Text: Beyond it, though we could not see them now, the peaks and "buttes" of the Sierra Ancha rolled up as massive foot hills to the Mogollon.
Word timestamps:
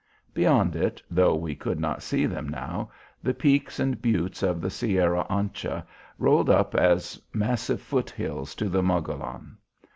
Beyond 0.33 0.75
it, 0.75 0.99
though 1.11 1.35
we 1.35 1.53
could 1.53 1.79
not 1.79 2.01
see 2.01 2.25
them 2.25 2.49
now, 2.49 2.89
the 3.21 3.35
peaks 3.35 3.79
and 3.79 4.01
"buttes" 4.01 4.41
of 4.41 4.59
the 4.59 4.71
Sierra 4.71 5.27
Ancha 5.29 5.85
rolled 6.17 6.49
up 6.49 6.73
as 6.73 7.21
massive 7.33 7.83
foot 7.83 8.09
hills 8.09 8.55
to 8.55 8.67
the 8.67 8.81
Mogollon. 8.81 9.59